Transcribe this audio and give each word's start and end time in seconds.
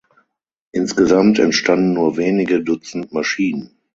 Insgesamt 0.71 1.37
entstanden 1.37 1.93
nur 1.93 2.17
wenige 2.17 2.63
Dutzend 2.63 3.13
Maschinen. 3.13 3.77